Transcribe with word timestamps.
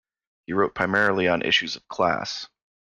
He 0.47 0.53
wrote 0.53 0.73
primarily 0.73 1.27
on 1.27 1.43
issues 1.43 1.75
of 1.75 1.87
class. 1.87 2.49